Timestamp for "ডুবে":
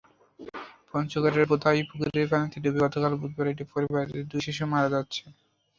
2.63-2.79